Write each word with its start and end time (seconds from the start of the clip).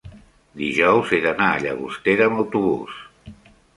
dijous 0.61 1.11
he 1.11 1.19
d'anar 1.25 1.49
a 1.57 1.59
Llagostera 1.65 2.31
amb 2.31 2.43
autobús. 2.45 2.97